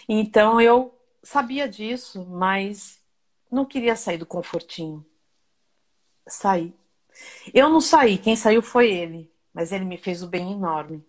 [0.07, 3.01] Então eu sabia disso, mas
[3.51, 5.05] não queria sair do confortinho.
[6.25, 6.73] Saí.
[7.53, 11.05] Eu não saí, quem saiu foi ele, mas ele me fez o um bem enorme.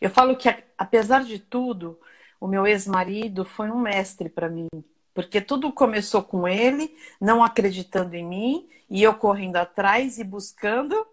[0.00, 1.98] Eu falo que, apesar de tudo,
[2.40, 4.68] o meu ex-marido foi um mestre para mim,
[5.14, 11.06] porque tudo começou com ele, não acreditando em mim, e eu correndo atrás e buscando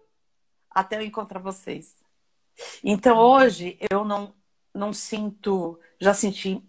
[0.70, 1.96] até eu encontrar vocês.
[2.82, 4.34] Então hoje eu não,
[4.72, 6.62] não sinto, já senti,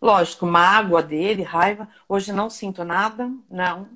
[0.00, 1.88] lógico, mágoa dele, raiva.
[2.08, 3.88] Hoje não sinto nada, não.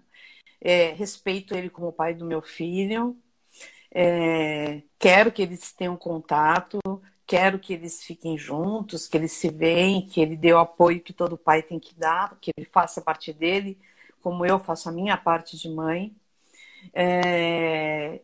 [0.61, 3.17] É, respeito ele como pai do meu filho.
[3.91, 6.79] É, quero que eles tenham contato,
[7.27, 11.13] quero que eles fiquem juntos, que eles se veem, que ele dê o apoio que
[11.13, 13.79] todo pai tem que dar, que ele faça parte dele,
[14.21, 16.15] como eu faço a minha parte de mãe.
[16.93, 18.21] É...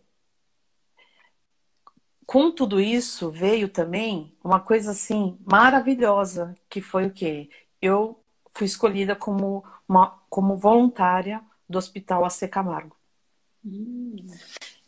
[2.27, 7.51] Com tudo isso veio também uma coisa assim maravilhosa, que foi o quê?
[7.83, 8.23] Eu
[8.55, 12.97] fui escolhida como, uma, como voluntária do Hospital AC Camargo.
[13.65, 14.17] Hum.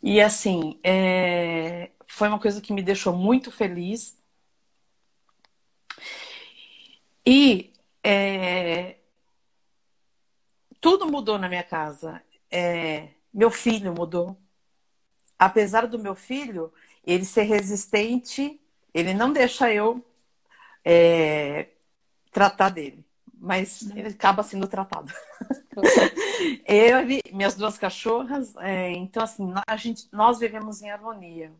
[0.01, 4.15] E assim, é, foi uma coisa que me deixou muito feliz.
[7.25, 7.73] E
[8.03, 8.97] é,
[10.79, 12.21] tudo mudou na minha casa.
[12.51, 14.37] É, meu filho mudou.
[15.39, 16.71] Apesar do meu filho
[17.03, 18.61] ele ser resistente,
[18.93, 20.05] ele não deixa eu
[20.85, 21.69] é,
[22.31, 25.11] tratar dele, mas ele acaba sendo tratado.
[26.67, 26.99] eu,
[27.33, 31.51] minhas duas cachorras, é, então assim, a gente, nós vivemos em harmonia.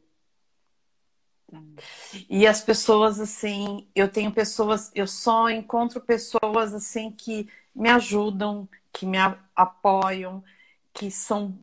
[2.29, 8.67] E as pessoas, assim, eu tenho pessoas, eu só encontro pessoas, assim, que me ajudam,
[8.91, 9.17] que me
[9.55, 10.43] apoiam,
[10.93, 11.57] que são,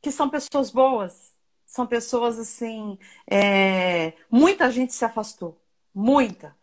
[0.00, 1.36] que são pessoas boas.
[1.66, 4.14] São pessoas, assim, é...
[4.30, 5.60] muita gente se afastou.
[5.94, 6.56] Muita.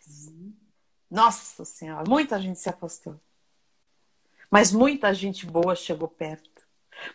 [1.09, 3.19] Nossa Senhora, muita gente se afastou.
[4.49, 6.65] Mas muita gente boa chegou perto.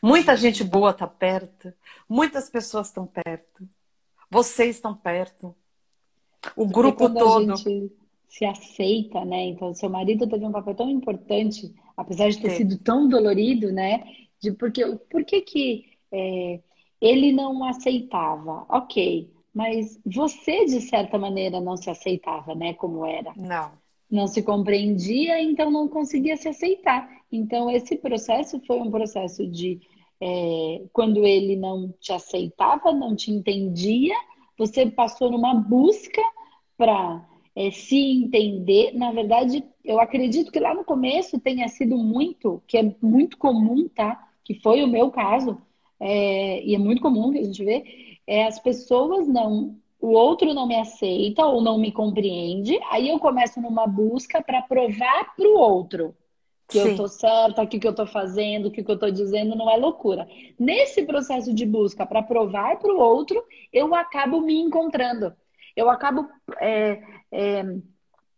[0.03, 1.73] Muita gente boa está perto.
[2.09, 3.69] Muitas pessoas estão perto.
[4.31, 5.55] Vocês estão perto.
[6.57, 7.53] O Porque grupo todo.
[7.53, 7.93] A gente
[8.29, 9.47] se aceita, né?
[9.47, 12.57] Então, seu marido teve um papel tão importante, apesar de ter Sim.
[12.59, 14.05] sido tão dolorido, né?
[14.41, 16.61] De porque, por que que é,
[17.01, 18.65] ele não aceitava?
[18.69, 22.73] Ok, mas você, de certa maneira, não se aceitava, né?
[22.75, 23.33] Como era.
[23.37, 23.73] Não.
[24.09, 27.09] Não se compreendia, então não conseguia se aceitar.
[27.31, 29.81] Então, esse processo foi um processo de
[30.21, 34.15] é, quando ele não te aceitava, não te entendia,
[34.59, 36.23] você passou numa busca
[36.77, 38.93] para é, se entender.
[38.93, 43.89] Na verdade, eu acredito que lá no começo tenha sido muito, que é muito comum,
[43.89, 44.29] tá?
[44.45, 45.61] Que foi o meu caso,
[45.99, 50.55] é, e é muito comum que a gente vê, é as pessoas não o outro
[50.55, 55.47] não me aceita ou não me compreende, aí eu começo numa busca para provar para
[55.47, 56.15] o outro
[56.71, 56.91] que Sim.
[56.91, 59.69] eu tô certa, que o que eu tô fazendo, o que eu tô dizendo não
[59.69, 60.27] é loucura.
[60.59, 65.35] Nesse processo de busca para provar para o outro, eu acabo me encontrando.
[65.77, 66.29] Eu acabo
[66.61, 67.03] é,
[67.33, 67.63] é,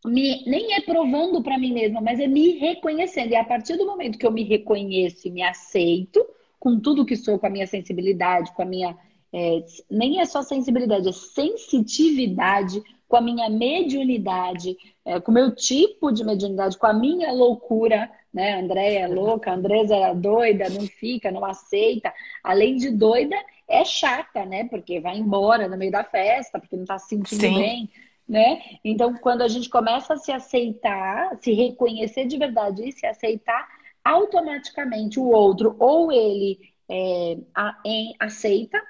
[0.06, 3.32] me, nem é provando para mim mesma, mas é me reconhecendo.
[3.32, 6.24] E a partir do momento que eu me reconheço e me aceito,
[6.58, 8.96] com tudo que sou, com a minha sensibilidade, com a minha.
[9.34, 15.54] É, nem é só sensibilidade, é sensitividade, com a minha mediunidade, é, com o meu
[15.54, 18.58] tipo de mediunidade, com a minha loucura, né?
[18.58, 22.10] Andréia é louca, Andresa é doida, não fica, não aceita.
[22.42, 23.36] Além de doida,
[23.68, 24.64] é chata, né?
[24.64, 27.54] Porque vai embora no meio da festa, porque não tá se sentindo Sim.
[27.54, 27.90] bem,
[28.26, 28.62] né?
[28.82, 33.68] Então, quando a gente começa a se aceitar, se reconhecer de verdade e se aceitar,
[34.02, 38.82] automaticamente o outro, ou ele é, a, em, aceita,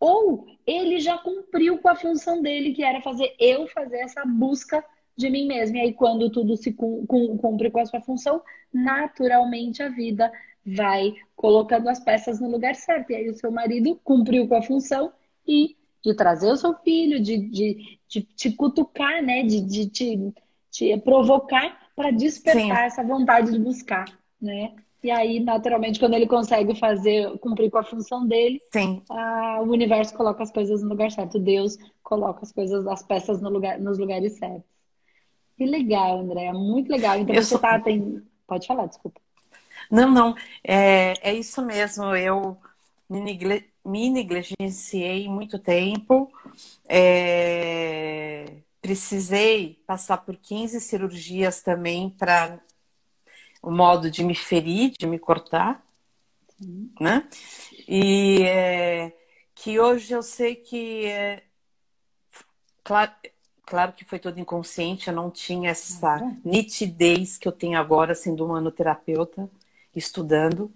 [0.00, 4.84] ou ele já cumpriu com a função dele, que era fazer eu fazer essa busca
[5.16, 5.76] de mim mesmo.
[5.76, 8.40] E aí, quando tudo se cumpre com a sua função,
[8.72, 10.30] naturalmente a vida
[10.64, 13.10] vai colocando as peças no lugar certo.
[13.10, 15.12] E aí, o seu marido cumpriu com a função
[15.46, 19.42] e de trazer o seu filho, de, de, de te cutucar, né?
[19.42, 20.32] De, de te,
[20.70, 22.86] te provocar para despertar Sim.
[22.86, 24.04] essa vontade de buscar,
[24.40, 24.74] né?
[25.02, 28.60] E aí, naturalmente, quando ele consegue fazer, cumprir com a função dele.
[29.08, 31.38] A, o universo coloca as coisas no lugar certo.
[31.38, 34.68] Deus coloca as coisas, as peças no lugar, nos lugares certos.
[35.56, 36.52] Que legal, André.
[36.52, 37.18] Muito legal.
[37.18, 37.58] Então, eu você sou...
[37.58, 38.22] tá, tem...
[38.46, 39.20] Pode falar, desculpa.
[39.90, 40.34] Não, não.
[40.64, 42.14] É, é isso mesmo.
[42.16, 42.56] Eu
[43.08, 43.64] me, negle...
[43.84, 46.30] me negligenciei muito tempo.
[46.88, 48.46] É...
[48.80, 52.60] Precisei passar por 15 cirurgias também para
[53.62, 55.84] o modo de me ferir, de me cortar,
[56.60, 56.90] Sim.
[57.00, 57.28] né?
[57.86, 59.12] E é,
[59.54, 61.42] que hoje eu sei que é,
[62.84, 63.12] claro,
[63.66, 68.44] claro que foi todo inconsciente, eu não tinha essa nitidez que eu tenho agora sendo
[68.44, 69.50] humanoterapeuta,
[69.94, 70.72] estudando,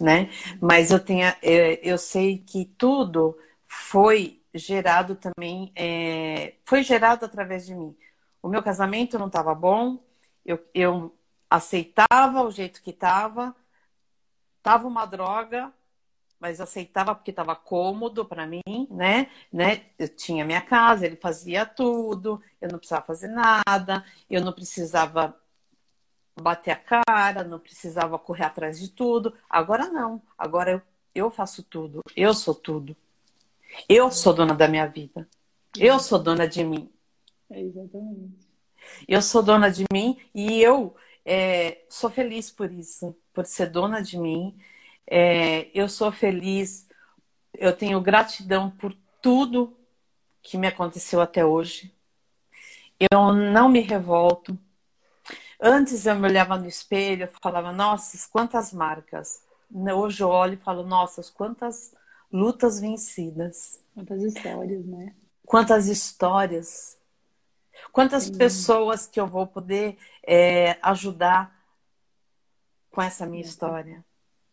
[0.00, 0.30] né?
[0.60, 7.66] Mas eu tenho, é, eu sei que tudo foi gerado também, é, foi gerado através
[7.66, 7.94] de mim.
[8.42, 9.98] O meu casamento não estava bom,
[10.44, 11.12] eu, eu
[11.50, 13.54] aceitava o jeito que estava,
[14.58, 15.72] estava uma droga,
[16.38, 19.30] mas aceitava porque estava cômodo para mim, né?
[19.52, 19.86] né?
[19.98, 25.38] Eu tinha minha casa, ele fazia tudo, eu não precisava fazer nada, eu não precisava
[26.38, 29.34] bater a cara, não precisava correr atrás de tudo.
[29.48, 30.82] Agora não, agora eu,
[31.14, 32.96] eu faço tudo, eu sou tudo.
[33.88, 35.28] Eu sou dona da minha vida.
[35.76, 36.90] Eu sou dona de mim.
[37.50, 38.46] É exatamente.
[39.06, 40.94] Eu sou dona de mim e eu
[41.26, 44.56] é, sou feliz por isso, por ser dona de mim.
[45.04, 46.88] É, eu sou feliz,
[47.52, 49.76] eu tenho gratidão por tudo
[50.40, 51.92] que me aconteceu até hoje.
[53.10, 54.56] Eu não me revolto.
[55.60, 59.42] Antes eu me olhava no espelho e falava, nossa, quantas marcas.
[59.68, 61.92] Hoje eu olho e falo, nossa, quantas
[62.32, 63.80] lutas vencidas.
[63.94, 65.12] Quantas histórias, né?
[65.44, 66.96] Quantas histórias.
[67.92, 71.56] Quantas pessoas que eu vou poder é, ajudar
[72.96, 74.02] com essa minha história.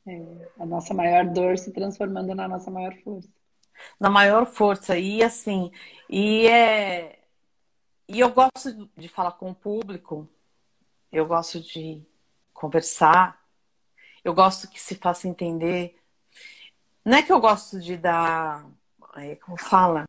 [0.05, 3.29] É, a nossa maior dor se transformando na nossa maior força.
[3.97, 4.97] Na maior força.
[4.97, 5.71] E assim,
[6.09, 7.19] e é.
[8.05, 10.29] E eu gosto de falar com o público,
[11.09, 12.05] eu gosto de
[12.53, 13.41] conversar,
[14.25, 15.97] eu gosto que se faça entender.
[17.05, 18.65] Não é que eu gosto de dar.
[19.15, 20.03] É, como fala?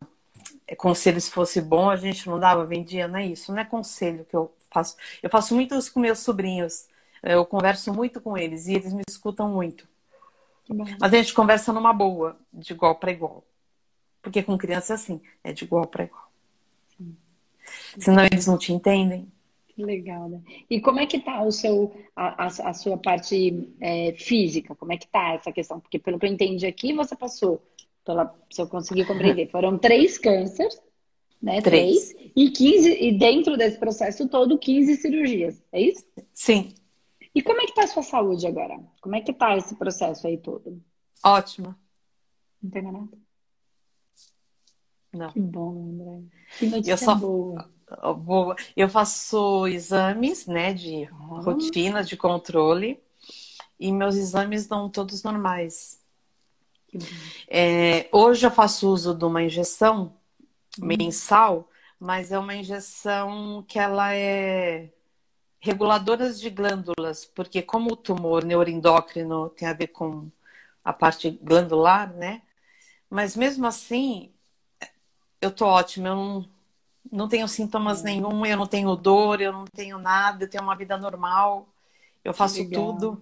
[0.66, 3.52] É, conselho se fosse bom, a gente não dava, vendia, não é isso.
[3.52, 4.96] Não é conselho que eu faço.
[5.22, 6.88] Eu faço muito isso com meus sobrinhos.
[7.22, 9.88] Eu converso muito com eles e eles me escutam muito.
[11.00, 13.44] Mas a gente conversa numa boa, de igual para igual.
[14.22, 16.30] Porque com criança é assim, é de igual para igual.
[16.96, 17.16] Sim.
[17.98, 19.30] Senão eles não te entendem.
[19.76, 20.40] Legal, né?
[20.70, 24.74] E como é que tá o seu, a, a, a sua parte é, física?
[24.74, 25.80] Como é que tá essa questão?
[25.80, 27.60] Porque pelo que eu entendi aqui, você passou,
[28.04, 30.80] pela, se eu conseguir compreender, foram três cânceres,
[31.40, 31.60] né?
[31.60, 32.10] Três.
[32.10, 32.32] Três.
[32.36, 36.04] E 15, e dentro desse processo todo, 15 cirurgias, é isso?
[36.32, 36.74] Sim.
[37.34, 38.78] E como é que tá a sua saúde agora?
[39.00, 40.80] Como é que tá esse processo aí todo?
[41.24, 41.74] Ótimo.
[42.62, 43.08] Não tem nada?
[45.12, 45.30] Não.
[45.30, 46.22] Que bom, André.
[46.58, 47.14] Que notícia eu só...
[47.14, 47.70] boa.
[48.16, 48.56] boa.
[48.76, 53.00] Eu faço exames, né, de rotina, de controle,
[53.78, 56.03] e meus exames estão todos normais.
[57.48, 60.14] É, hoje eu faço uso de uma injeção
[60.80, 60.88] Uhum.
[60.88, 64.90] mensal, mas é uma injeção que ela é
[65.60, 70.30] reguladora de glândulas, porque como o tumor neuroendócrino tem a ver com
[70.84, 72.42] a parte glandular, né?
[73.08, 74.30] Mas mesmo assim,
[75.40, 76.48] eu tô ótima, eu não,
[77.10, 78.04] não tenho sintomas uhum.
[78.04, 81.66] nenhum, eu não tenho dor, eu não tenho nada, eu tenho uma vida normal,
[82.22, 83.18] eu faço Legal.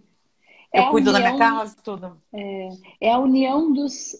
[0.72, 0.82] Tudo.
[0.82, 2.16] É eu cuido união, da minha casa, tudo.
[2.32, 2.68] É,
[3.00, 4.16] é a união dos,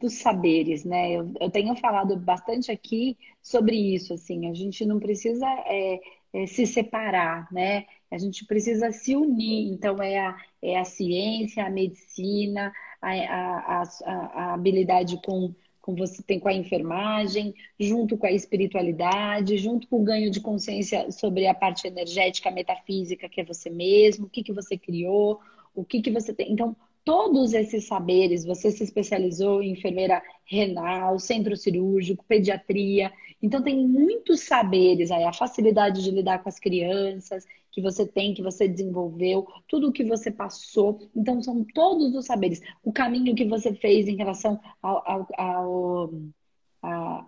[0.00, 1.12] dos saberes, né?
[1.12, 6.00] Eu, eu, tenho falado bastante aqui sobre isso, assim, a gente não precisa é,
[6.32, 7.86] é, se separar, né?
[8.10, 9.72] A gente precisa se unir.
[9.72, 15.96] Então, é a, é a ciência, a medicina, a, a, a, a habilidade com, com
[15.96, 21.10] você tem com a enfermagem, junto com a espiritualidade, junto com o ganho de consciência
[21.10, 25.40] sobre a parte energética, metafísica, que é você mesmo, o que, que você criou
[25.76, 26.50] o que, que você tem.
[26.50, 26.74] Então,
[27.04, 33.12] todos esses saberes, você se especializou em enfermeira renal, centro cirúrgico, pediatria.
[33.40, 38.34] Então, tem muitos saberes aí, a facilidade de lidar com as crianças que você tem,
[38.34, 40.98] que você desenvolveu, tudo o que você passou.
[41.14, 42.60] Então, são todos os saberes.
[42.82, 46.10] O caminho que você fez em relação ao, ao, ao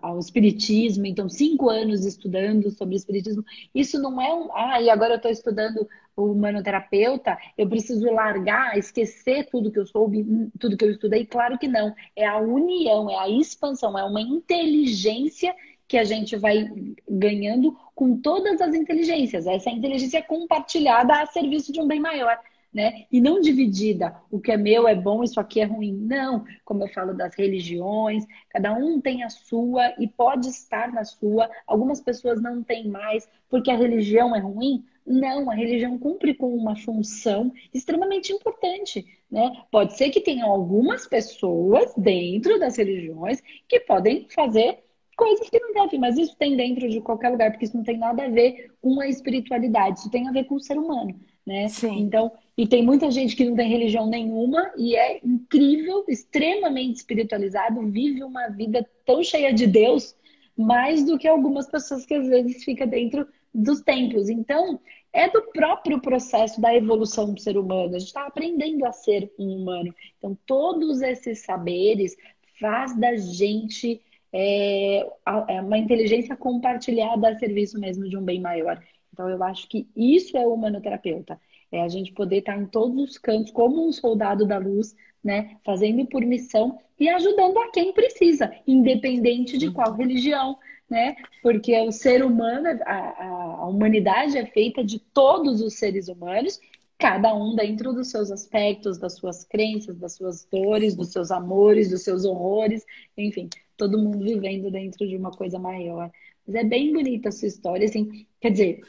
[0.01, 3.43] ao espiritismo, então cinco anos estudando sobre espiritismo.
[3.73, 8.77] Isso não é um, ah, e agora eu estou estudando o humanoterapeuta, eu preciso largar,
[8.77, 10.25] esquecer tudo que eu soube,
[10.59, 11.25] tudo que eu estudei?
[11.25, 11.93] Claro que não.
[12.15, 15.55] É a união, é a expansão, é uma inteligência
[15.87, 16.69] que a gente vai
[17.09, 19.47] ganhando com todas as inteligências.
[19.47, 22.37] Essa inteligência é compartilhada a serviço de um bem maior.
[22.73, 23.05] Né?
[23.11, 25.93] E não dividida, o que é meu é bom, isso aqui é ruim.
[25.93, 31.03] Não, como eu falo das religiões, cada um tem a sua e pode estar na
[31.03, 31.49] sua.
[31.65, 34.85] Algumas pessoas não têm mais porque a religião é ruim.
[35.05, 39.51] Não, a religião cumpre com uma função extremamente importante, né?
[39.71, 44.83] Pode ser que tenham algumas pessoas dentro das religiões que podem fazer
[45.19, 47.97] coisas que não devem, mas isso tem dentro de qualquer lugar, porque isso não tem
[47.97, 51.19] nada a ver com a espiritualidade, isso tem a ver com o ser humano,
[51.49, 51.67] né?
[51.67, 52.01] Sim.
[52.01, 57.81] Então, e tem muita gente que não tem religião nenhuma e é incrível, extremamente espiritualizado,
[57.89, 60.15] vive uma vida tão cheia de Deus,
[60.55, 64.29] mais do que algumas pessoas que às vezes fica dentro dos templos.
[64.29, 64.79] Então,
[65.11, 67.95] é do próprio processo da evolução do ser humano.
[67.95, 69.91] A gente está aprendendo a ser um humano.
[70.19, 72.15] Então, todos esses saberes
[72.59, 73.99] faz da gente
[74.31, 74.99] é,
[75.47, 78.79] é uma inteligência compartilhada a serviço mesmo de um bem maior.
[79.19, 81.37] Então, eu acho que isso é o humanoterapeuta.
[81.69, 85.57] É a gente poder estar em todos os cantos, como um soldado da luz, né?
[85.65, 90.57] Fazendo por missão e ajudando a quem precisa, independente de qual religião,
[90.89, 91.17] né?
[91.43, 96.57] Porque o ser humano, a, a humanidade é feita de todos os seres humanos,
[96.97, 101.89] cada um dentro dos seus aspectos, das suas crenças, das suas dores, dos seus amores,
[101.89, 102.85] dos seus horrores,
[103.17, 106.09] enfim, todo mundo vivendo dentro de uma coisa maior.
[106.47, 108.81] Mas é bem bonita a sua história, assim, quer dizer,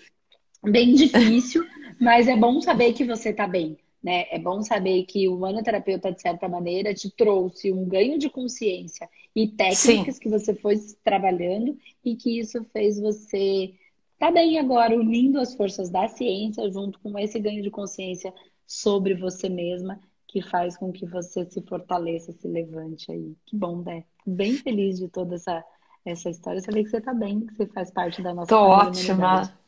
[0.63, 1.65] bem difícil,
[2.01, 3.79] mas é bom saber que você está bem.
[4.03, 4.25] Né?
[4.31, 9.09] É bom saber que o manoterapeuta, de certa maneira, te trouxe um ganho de consciência
[9.37, 10.21] e técnicas Sim.
[10.21, 13.75] que você foi trabalhando e que isso fez você
[14.19, 18.33] tá bem agora, unindo as forças da ciência junto com esse ganho de consciência
[18.67, 19.99] sobre você mesma,
[20.29, 23.35] que faz com que você se fortaleça, se levante aí.
[23.47, 24.05] Que bom, né?
[24.27, 25.65] Bem feliz de toda essa,
[26.05, 26.61] essa história.
[26.61, 29.60] Saber que você tá bem, que você faz parte da nossa Tô ótima.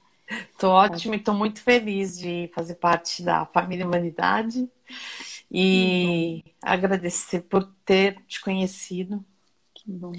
[0.58, 4.68] Tô ótima e tô muito feliz de fazer parte da família Humanidade
[5.50, 9.24] e agradecer por ter te conhecido.
[9.74, 10.12] Que bom.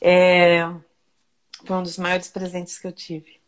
[0.00, 0.70] É,
[1.64, 3.40] foi um dos maiores presentes que eu tive.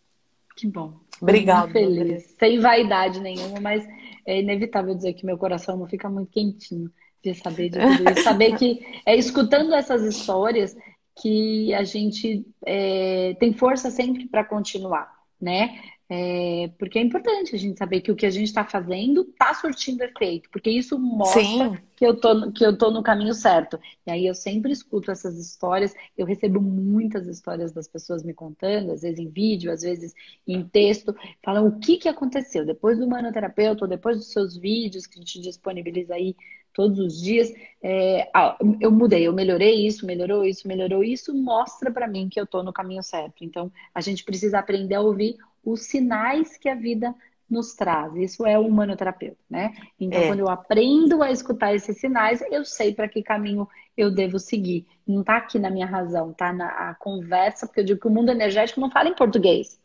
[0.57, 0.95] Que bom.
[1.21, 1.71] Obrigada.
[1.71, 2.35] Feliz.
[2.39, 3.87] Sem vaidade nenhuma, mas
[4.27, 6.91] é inevitável dizer que meu coração não fica muito quentinho
[7.23, 8.23] de saber de tudo isso.
[8.23, 10.77] saber que é escutando essas histórias
[11.21, 15.81] que a gente é, tem força sempre para continuar né?
[16.11, 19.53] É, porque é importante a gente saber que o que a gente está fazendo está
[19.53, 23.79] surtindo efeito, porque isso mostra que eu, tô, que eu tô no caminho certo.
[24.07, 28.93] E aí eu sempre escuto essas histórias, eu recebo muitas histórias das pessoas me contando,
[28.93, 30.15] às vezes em vídeo, às vezes
[30.47, 31.15] em texto,
[31.45, 35.21] falam o que, que aconteceu depois do manoterapeuta, ou depois dos seus vídeos que a
[35.21, 36.35] gente disponibiliza aí
[36.79, 37.53] todos os dias.
[37.83, 38.31] É,
[38.81, 42.63] eu mudei, eu melhorei isso, melhorou isso, melhorou isso, mostra para mim que eu estou
[42.63, 43.43] no caminho certo.
[43.43, 47.13] Então, a gente precisa aprender a ouvir os sinais que a vida
[47.51, 48.15] nos traz.
[48.15, 49.75] Isso é o humanoterapeuta, né?
[49.99, 50.29] Então, é.
[50.29, 53.67] quando eu aprendo a escutar esses sinais, eu sei para que caminho
[53.97, 54.87] eu devo seguir.
[55.05, 58.31] Não está aqui na minha razão, tá na conversa, porque eu digo que o mundo
[58.31, 59.81] energético não fala em português.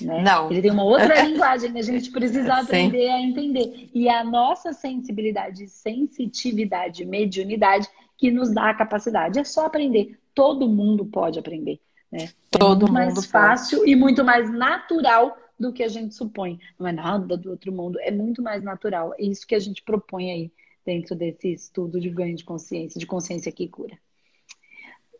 [0.00, 0.22] Né?
[0.22, 0.50] Não.
[0.50, 3.10] Ele tem uma outra linguagem, a gente precisa aprender Sim.
[3.10, 3.90] a entender.
[3.92, 9.38] E a nossa sensibilidade, sensitividade, mediunidade que nos dá a capacidade.
[9.38, 10.18] É só aprender.
[10.34, 11.80] Todo mundo pode aprender.
[12.10, 12.30] Né?
[12.50, 13.90] Todo é muito mundo mais fácil pode.
[13.90, 16.58] e muito mais natural do que a gente supõe.
[16.78, 19.14] Não é nada do outro mundo, é muito mais natural.
[19.18, 20.52] É isso que a gente propõe aí
[20.84, 23.96] dentro desse estudo de ganho de consciência, de consciência que cura.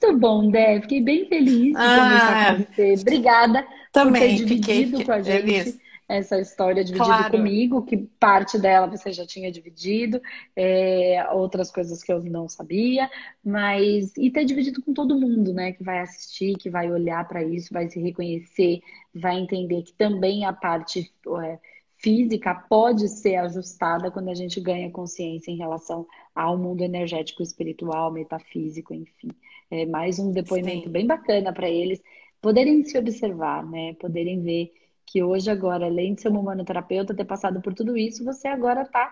[0.03, 0.81] Muito bom, Dé.
[0.81, 2.95] Fiquei bem feliz de ah, conversar com você.
[3.01, 5.81] Obrigada também, por ter dividido com a gente feliz.
[6.09, 7.31] essa história, dividido claro.
[7.31, 10.21] comigo, que parte dela você já tinha dividido,
[10.57, 13.09] é, outras coisas que eu não sabia,
[13.45, 15.73] mas e ter dividido com todo mundo, né?
[15.73, 18.81] Que vai assistir, que vai olhar para isso, vai se reconhecer,
[19.15, 21.13] vai entender que também a parte
[21.45, 21.59] é,
[21.97, 28.11] física pode ser ajustada quando a gente ganha consciência em relação ao mundo energético, espiritual,
[28.11, 29.31] metafísico, enfim
[29.73, 30.91] é mais um depoimento Sim.
[30.91, 32.03] bem bacana para eles
[32.43, 33.95] poderem se observar, né?
[33.95, 34.71] Poderem ver
[35.07, 38.83] que hoje, agora, além de ser uma humanoterapeuta, ter passado por tudo isso, você agora
[38.83, 39.11] está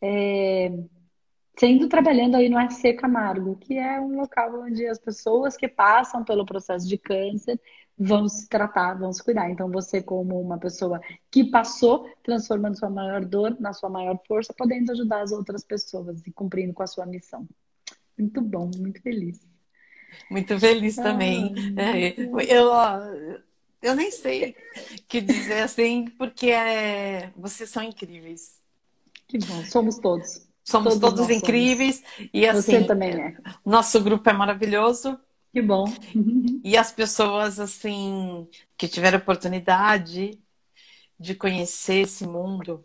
[0.00, 0.72] é,
[1.56, 6.24] sendo trabalhando aí no RC Camargo, que é um local onde as pessoas que passam
[6.24, 7.60] pelo processo de câncer
[7.96, 9.50] vão se tratar, vão se cuidar.
[9.50, 11.00] Então, você, como uma pessoa
[11.30, 16.26] que passou, transformando sua maior dor na sua maior força, podendo ajudar as outras pessoas
[16.26, 17.46] e cumprindo com a sua missão.
[18.18, 19.52] Muito bom, muito feliz.
[20.30, 21.54] Muito feliz também.
[21.76, 22.14] Ah, é,
[22.48, 22.70] eu,
[23.82, 28.60] eu nem sei o que dizer assim, porque é, vocês são incríveis.
[29.26, 30.46] Que bom, somos todos.
[30.64, 31.96] Somos todos, todos incríveis.
[31.96, 32.30] Somos.
[32.32, 33.36] E assim, Você também é.
[33.64, 35.18] Nosso grupo é maravilhoso.
[35.52, 35.84] Que bom.
[36.64, 40.38] E as pessoas, assim, que tiveram oportunidade
[41.18, 42.84] de conhecer esse mundo,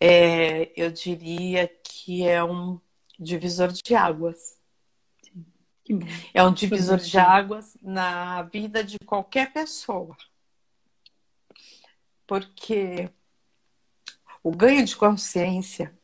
[0.00, 2.80] É, eu diria que é um
[3.18, 4.56] divisor de águas.
[6.32, 10.16] É um divisor de águas na vida de qualquer pessoa.
[12.26, 13.10] Porque
[14.42, 15.96] o ganho de consciência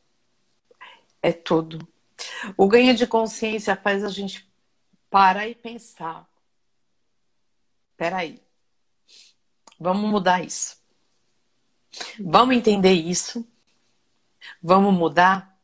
[1.22, 1.86] é tudo.
[2.56, 4.48] O ganho de consciência faz a gente
[5.10, 6.28] parar e pensar.
[7.96, 8.40] Peraí,
[9.78, 10.78] vamos mudar isso.
[12.20, 13.46] Vamos entender isso.
[14.62, 15.58] Vamos mudar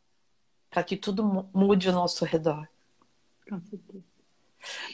[0.71, 2.69] para que tudo mude ao nosso redor.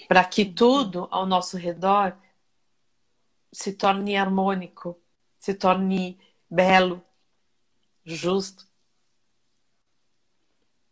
[0.08, 2.16] Para que tudo ao nosso redor
[3.52, 5.00] se torne harmônico,
[5.38, 6.18] se torne
[6.48, 7.02] belo,
[8.04, 8.66] justo.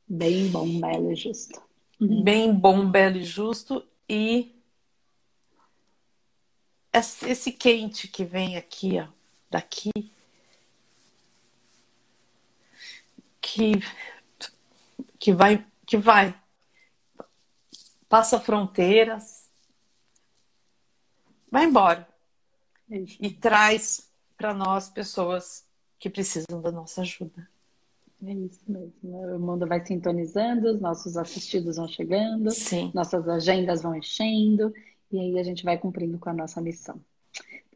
[0.07, 1.63] Bem bom, belo e justo.
[2.01, 2.23] Uhum.
[2.23, 3.87] Bem bom, belo e justo.
[4.09, 4.55] E
[6.93, 9.09] esse quente que vem aqui, ó,
[9.51, 9.91] daqui,
[13.41, 13.73] que,
[15.19, 16.35] que vai, que vai,
[18.09, 19.49] passa fronteiras,
[21.51, 22.09] vai embora
[23.21, 25.67] e traz para nós pessoas
[25.99, 27.49] que precisam da nossa ajuda.
[28.25, 28.95] É isso mesmo.
[29.03, 32.91] O mundo vai sintonizando, os nossos assistidos vão chegando, Sim.
[32.95, 34.75] nossas agendas vão enchendo,
[35.11, 37.01] e aí a gente vai cumprindo com a nossa missão.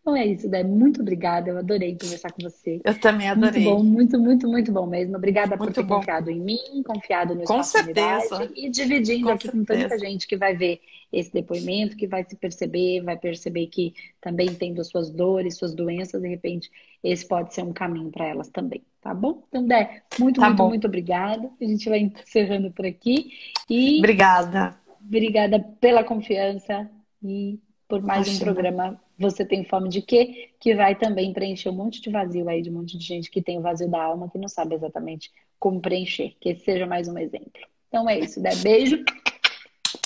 [0.02, 0.64] Então é isso, Dé.
[0.64, 1.48] Muito obrigada.
[1.48, 2.80] Eu adorei conversar com você.
[2.84, 3.62] Eu também adorei.
[3.62, 5.16] Muito bom, muito, muito, muito bom mesmo.
[5.16, 5.96] Obrigada muito por ter bom.
[5.96, 8.50] confiado em mim, confiado no com certeza.
[8.56, 9.82] e dividindo com aqui certeza.
[9.84, 10.80] com tanta gente que vai ver
[11.12, 16.20] esse depoimento, que vai se perceber, vai perceber que também tendo suas dores, suas doenças,
[16.20, 16.68] de repente,
[17.04, 19.44] esse pode ser um caminho para elas também, tá bom?
[19.48, 20.68] Então, Dé, muito, tá muito, bom.
[20.68, 21.48] muito obrigada.
[21.60, 23.30] A gente vai encerrando por aqui.
[23.70, 24.74] E obrigada.
[25.00, 26.90] Obrigada pela confiança
[27.22, 28.36] e por mais Imagina.
[28.36, 30.50] um programa Você Tem Fome de Quê?
[30.60, 33.40] Que vai também preencher um monte de vazio aí, de um monte de gente que
[33.40, 36.34] tem o vazio da alma, que não sabe exatamente como preencher.
[36.40, 37.62] Que esse seja mais um exemplo.
[37.88, 39.02] Então é isso, dá beijo.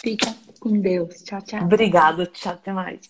[0.03, 1.23] Fica com Deus.
[1.23, 1.63] Tchau, tchau.
[1.63, 3.09] Obrigada, tchau, até mais.